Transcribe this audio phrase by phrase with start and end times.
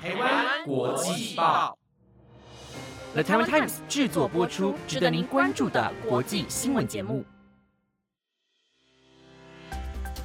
[0.00, 1.76] 台湾国际报
[3.14, 7.24] ，The Taiwan Times 制作播出，值得您关注的国际新闻节目。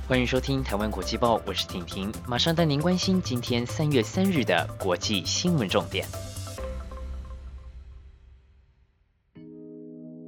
[0.08, 6.06] 欢迎收听《台湾国际报》，我是婷婷，马上带您关心今天三月三日的国际新闻重点。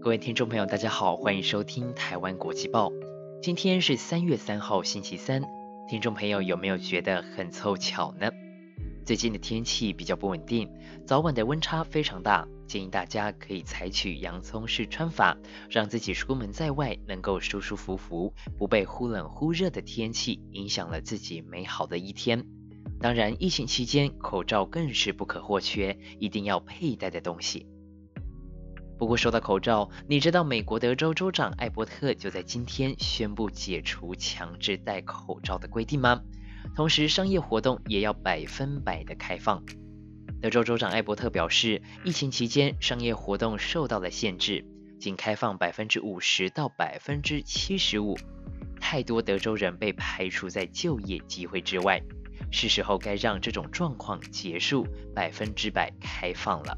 [0.01, 2.89] 各位听众朋友，大家好，欢迎收听《台湾国际报》。
[3.43, 5.43] 今天是三月三号，星期三。
[5.87, 8.31] 听众朋友有没有觉得很凑巧呢？
[9.05, 10.67] 最近的天气比较不稳定，
[11.05, 15.37] 早晚的温差非常大，建议大家可以采取洋葱式穿法，
[15.69, 22.43] 让自己出门在外能够舒舒服服，不被忽冷忽热的天气影响了自己美好的一天。
[22.99, 27.67] 当然，疫情期间口罩更是不可或缺，一定要佩戴的东西。
[28.97, 36.23] 不过说到口罩，你知道美国德州州长艾伯特就在今天宣布解除强制戴口罩的规定吗？
[36.73, 39.63] 同时，商业活动也要百分百的开放。
[40.41, 44.65] 德州州长艾伯特表示，疫情期间商业活动受到了限制，
[44.99, 48.17] 仅开放百分之五十到百分之七十五，
[48.79, 52.01] 太多德州人被排除在就业机会之外，
[52.51, 54.85] 是时候该让这种状况结束，
[55.15, 56.77] 百分之百开放了。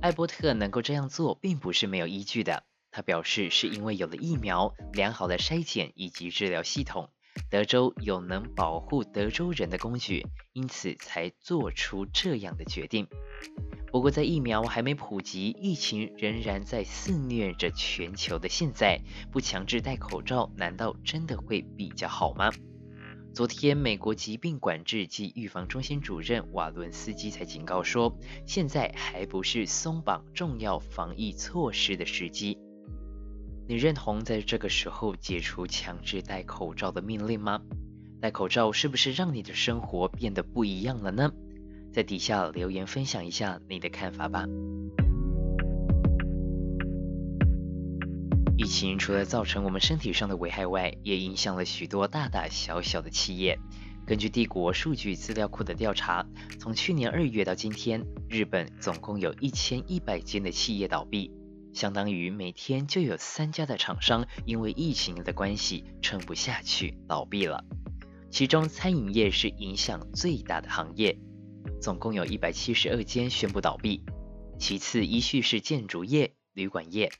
[0.00, 2.64] 艾伯特能够这样做，并不是没有依据的。
[2.90, 7.10] 他表示，是因为有了疫苗、良好的筛检以及治疗系统，
[7.50, 13.06] 德州有能保护德州人的工具，因此才做出这样的决定。
[13.90, 19.00] 不过，在疫苗还没普及、疫情仍然在肆虐着全球的现在，
[19.32, 22.52] 不强制戴口罩，难道真的会比较好吗？
[23.34, 32.58] 昨天，美国疾病管制及预防中心主任瓦伦斯基才警告说，现在还不是松绑重要防疫措施的时机。
[33.68, 37.60] 你认同在这个时候解除强制戴口罩的命令吗？
[38.18, 41.30] 戴口罩是不是让你的生活变得不一样了呢？
[41.92, 44.46] 在底下留言分享一下你的看法吧。
[48.56, 53.58] 疫情除了造成我们身体上的危害外，也影响了许多大大小小的企业。
[54.06, 56.26] 根据帝国数据资料库的调查，
[56.58, 61.30] 从去年二月到今天，日本总共有一千一百间的企业倒闭，
[61.78, 67.64] 相当于每天就有三家的厂商因为疫情的关系撑不下去倒闭了。
[68.32, 71.16] 其中餐饮业是影响最大的行业，
[71.80, 74.02] 总共有一百七十二间宣布倒闭。
[74.58, 77.12] 其次依序是建筑业、旅馆业。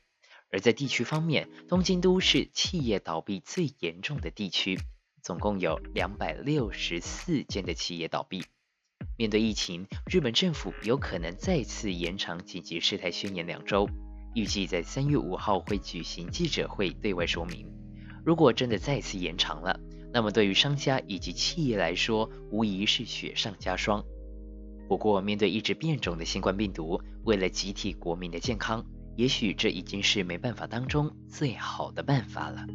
[0.51, 4.77] 而在地区方面，东京都是企业倒闭最严重的地区，
[5.23, 8.43] 总共有两百六十四间的企业倒闭。
[9.17, 13.87] 面对疫情，日本政府有可能再次延长紧急事态宣言两周，
[14.35, 17.65] 预计在三月五号会举行记者会对外说明。
[18.23, 19.79] 如果真的再次延长了，
[20.13, 24.03] 那么对于商家以及企业来说，无疑是雪上加霜。
[24.87, 28.85] 不过，面对一直变种的新冠病毒，为了集体国民的健康。
[29.15, 32.65] 也许这已经是没办法当中最好的办法了。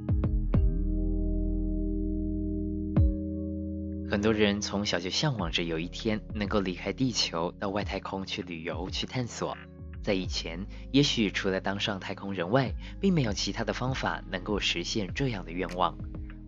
[4.11, 9.57] 很多人从小就向往着有一天能够离开地球，到外太空去旅游、去探索。
[10.05, 15.97] 在以前，也许除了当上太空人外，并没有其他的方法能够实现这样的愿望。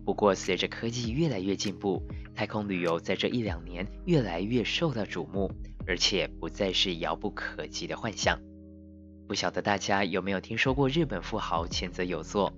[0.05, 2.01] 不过，随着科技越来越进步，
[2.33, 5.51] 太空旅游在这一两年越来越受到瞩目，
[5.85, 8.39] 而且不再是遥不可及的幻想。
[9.27, 12.53] 不晓得大家有没有听说过日本富豪前泽有作？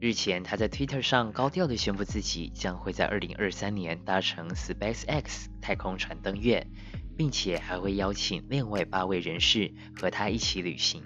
[0.00, 6.66] 日前，他在 Twitter 上高调的宣布自己将会在2023年搭乘 SpaceX 太空船登月，
[7.16, 11.02] 并且还会邀请另外八位人士和他一起旅行。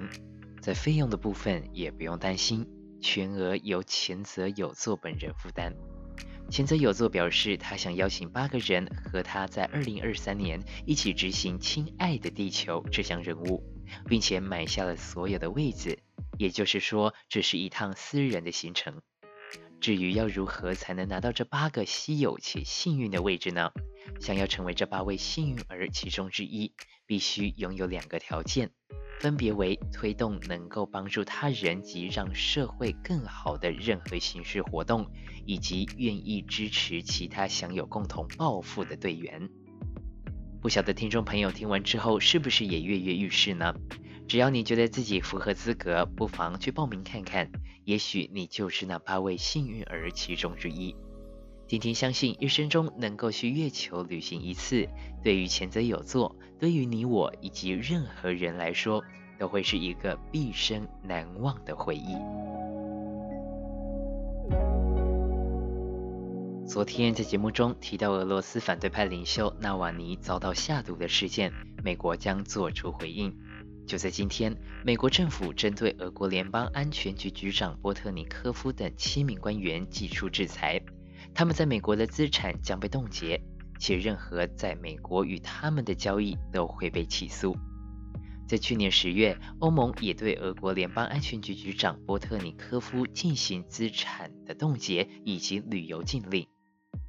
[0.61, 2.67] 在费用的部分也不用担心，
[3.01, 5.75] 全额由前泽有作本人负担。
[6.51, 13.63] 前泽有作表示，他想邀请八个人和他在2023年一起执行《亲爱的地球》这项任务。
[14.09, 15.99] 并且买下了所有的位子，
[16.39, 19.03] 也就是说，这是一趟私人的行程。
[19.81, 23.73] 至于要如何才能拿到这八个稀有且幸运的位置呢？
[24.21, 26.75] 想要成为这八位幸运儿其中之一，
[27.07, 28.71] 必须拥有两个条件，
[29.19, 35.11] 分别为推动能够帮助他人及让社会更好的任何形式活动，
[35.47, 39.49] 以及愿意支持其他享有共同抱负的队员。
[40.61, 43.75] 不晓得听众朋友听完之后是不是也跃跃欲试呢？
[44.29, 47.51] 只要你觉得自己符合资格，不妨去报名看看，
[47.85, 50.95] 也许你就是那八位幸运儿其中之一。
[51.71, 54.89] 婷婷相信，一生中能够去月球旅行一次，
[55.23, 59.05] 对于前泽有作，对于你我以及任何人来说，
[59.39, 62.17] 都会是一个毕生难忘的回忆。
[66.67, 71.53] 昨天在节目中提到俄罗斯反对派领袖纳瓦尼遭到下毒的事件，
[71.85, 73.33] 美国将做出回应。
[73.87, 80.81] 就在今天，美国政府针对俄国联邦安全局局长波特尼科夫等七名官员寄出制裁，
[81.41, 83.43] 他们在美国的资产将被冻结，
[83.79, 87.57] 且任何在美国与他们的交易都会被起诉。
[88.47, 96.47] 在去年十月，欧盟也对俄国联邦安全局局长波特尼科夫进行资产的冻结以及旅游禁令。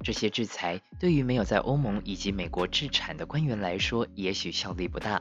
[0.02, 5.20] 这些制裁对于没有在欧盟以及美国置产的官员来说，也许效力不大。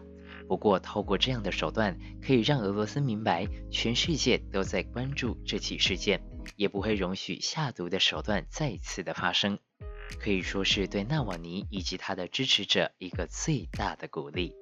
[0.51, 6.21] 不过，透过这样的手段，可以让俄罗斯明白，全世界都在关注这起事件，
[6.57, 9.57] 也不会容许下毒的手段再次的发生。
[10.19, 14.53] 可以说是对纳瓦尼以及他的支持者一个最大的鼓励。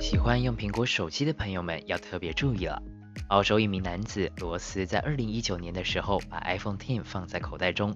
[0.00, 2.82] 喜欢用苹果手机的朋友们要特别注意了。
[3.28, 7.94] 澳洲一名男子罗斯在2019年的时候把 iPhone X 放在口袋中，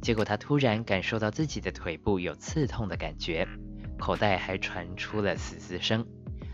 [0.00, 3.46] 结果他突然感受到自己的腿部有刺痛的感觉，
[3.98, 6.06] 口袋还传出了嘶嘶声。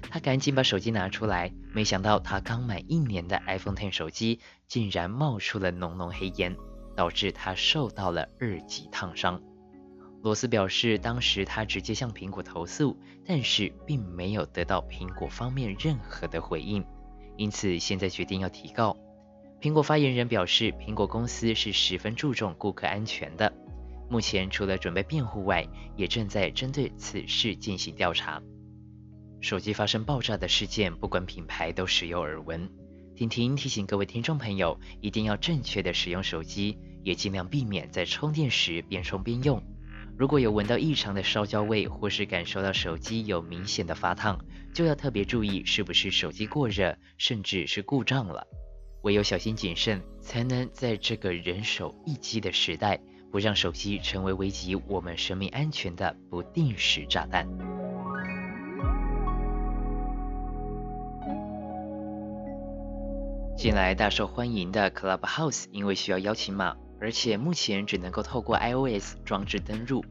[0.09, 6.57] 他赶紧把手机拿出来，没想到他刚满一年的 iPhone ten 手机竟然冒出了浓浓黑烟，
[6.95, 9.41] 导致他受到了二级烫伤。
[10.23, 16.85] 罗斯表示，当时他直接向苹果投诉，但是并没有得到苹果方面任何的回应。
[17.37, 18.97] 因此，现在决定要提告。
[19.67, 23.53] 苹果发言人表示，苹果公司是十分注重顾客安全的。
[24.09, 25.67] 目前，除了准备辩护外，
[25.97, 28.41] 也正在针对此事进行调查。
[29.41, 32.71] 手机发生爆炸的事件，不管品牌都时有耳闻。
[33.17, 39.61] 婷婷提醒各位听众朋友，一定要正确的使用手机，也尽量避免在充电时边充边用。
[40.17, 44.39] 如果有闻到异常的烧焦味，或是感受到手机有明显的发烫，
[44.73, 48.47] 就要特别注意是不是手机过热，甚至是故障了。
[49.07, 52.99] 唯有小心谨慎，才能在这个人手一机的时代，
[53.31, 57.47] 不让手机成为危及我们生命安全的不定时炸弹。
[63.57, 66.77] 近来大受欢迎的 Clubhouse，因为需要邀请码。
[67.01, 70.05] 而且目前只能够透过 iOS 装置登入，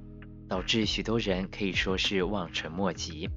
[0.47, 3.29] 导致许多人可以说是望尘莫及。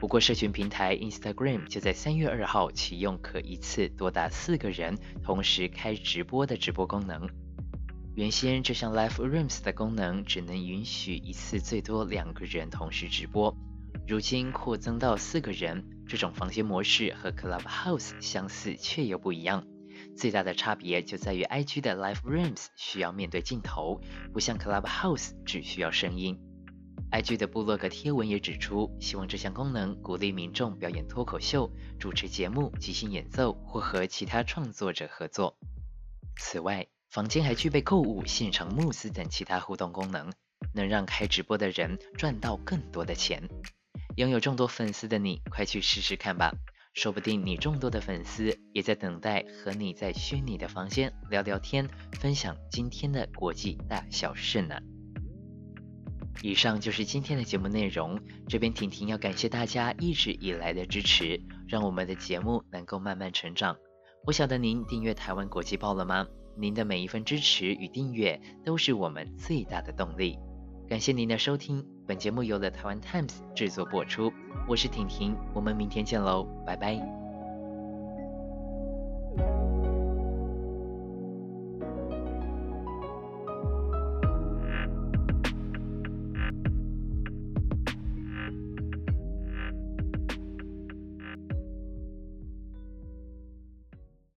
[0.00, 7.28] 不过，社群平台 Instagram 就在三月二号启用可一次多达四个人同时开直播的直播功能。
[8.16, 13.54] 原先这项 Live Rooms 的功能只能允许一次最多两个人同时直播，
[14.08, 15.84] 如今扩增到四个人。
[16.08, 19.64] 这种房间模式和 Clubhouse 相似，却又不一样。
[20.16, 24.00] 最大的差别就在于，IG 的 Live Rooms 需要面对镜头，
[24.32, 26.36] 不像 Clubhouse 只需要声音。
[27.12, 35.56] IG 的部落格贴文也指出，希望这项功能鼓励民众表演脱口秀、主持节目、即兴演奏或和其他创作者合作。
[36.36, 40.32] 此外，房间还具备购物、现场慕斯等其他互动功能，
[40.72, 43.48] 能让开直播的人赚到更多的钱。
[44.16, 46.52] 拥有众多粉丝的你，快去试试看吧！
[46.94, 51.88] 说不定你众多的粉丝也在等待和你在虚拟的房间聊聊天，
[52.20, 54.80] 分享今天的国际大小事呢。
[56.42, 63.76] 以上就是今天的节目内容，这边婷婷要感谢大家一直以来的支持，让我们的节目能够慢慢成长。
[64.24, 66.26] 不晓得您订阅台湾国际报了吗？
[66.58, 70.38] 您的每一份支持与订阅都是我们最大的动力。
[70.88, 74.32] 感谢您的收听，本节目由了台湾 Times 制作播出。
[74.66, 77.19] 我是婷婷，我们明天见喽，拜拜。